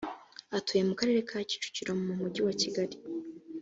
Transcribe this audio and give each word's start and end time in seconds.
atuye 0.57 0.81
mu 0.89 0.93
karere 0.99 1.19
ka 1.29 1.37
kicukiro 1.49 1.91
mu 2.03 2.13
mujyi 2.19 2.41
wa 2.47 2.53
kigali 2.61 2.95